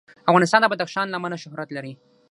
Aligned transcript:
افغانستان 0.29 0.59
د 0.61 0.65
بدخشان 0.73 1.05
له 1.09 1.17
امله 1.19 1.37
شهرت 1.43 1.69
لري. 1.77 1.93